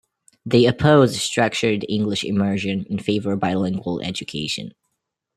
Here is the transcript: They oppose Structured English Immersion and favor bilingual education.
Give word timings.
They 0.47 0.65
oppose 0.65 1.21
Structured 1.21 1.85
English 1.87 2.23
Immersion 2.23 2.87
and 2.89 2.99
favor 3.05 3.35
bilingual 3.35 4.01
education. 4.01 4.73